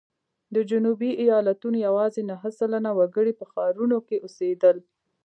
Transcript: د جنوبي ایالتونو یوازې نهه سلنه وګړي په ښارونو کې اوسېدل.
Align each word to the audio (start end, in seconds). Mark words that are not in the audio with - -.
د 0.55 0.57
جنوبي 0.69 1.11
ایالتونو 1.23 1.77
یوازې 1.87 2.21
نهه 2.31 2.49
سلنه 2.59 2.91
وګړي 2.99 3.33
په 3.39 3.45
ښارونو 3.51 3.97
کې 4.07 4.17
اوسېدل. 4.25 4.77